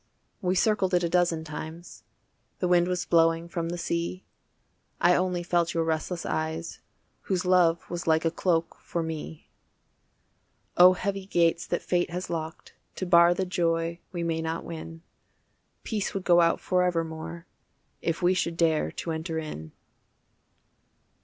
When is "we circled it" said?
0.41-1.03